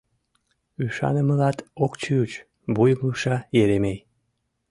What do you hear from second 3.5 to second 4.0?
Еремей.